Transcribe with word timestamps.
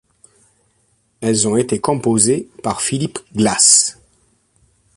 Elles 1.19 1.47
ont 1.47 1.57
été 1.57 1.79
composées 1.79 2.49
par 2.63 2.81
Philip 2.81 3.19
Glass. 3.35 3.99